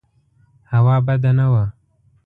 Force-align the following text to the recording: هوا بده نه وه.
هوا 0.71 0.95
بده 1.07 1.31
نه 1.39 1.45
وه. 1.51 1.65